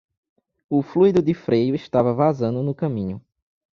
[0.67, 3.21] O fluido de freio estava vazando no caminho.